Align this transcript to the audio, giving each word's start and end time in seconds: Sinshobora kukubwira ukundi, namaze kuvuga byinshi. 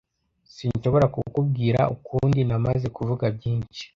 Sinshobora 0.53 1.05
kukubwira 1.13 1.79
ukundi, 1.95 2.39
namaze 2.49 2.87
kuvuga 2.95 3.25
byinshi. 3.37 3.83